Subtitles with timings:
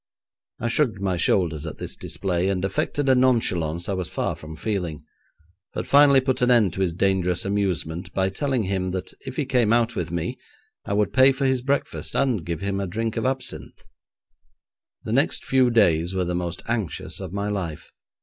[0.59, 4.55] I shrugged my shoulders at this display, and affected a nonchalance I was far from
[4.55, 5.03] feeling,
[5.75, 9.45] but finally put an end to his dangerous amusement by telling him that if he
[9.45, 10.39] came out with me
[10.85, 13.85] I would pay for his breakfast, and give him a drink of absinthe.
[15.03, 17.91] The next few days were the most anxious of my life.